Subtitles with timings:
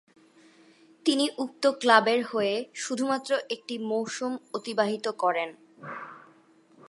[1.05, 5.49] তিনি উক্ত ক্লাবের হয়ে শুধুমাত্র একটি মৌসুম অতিবাহিত করেন।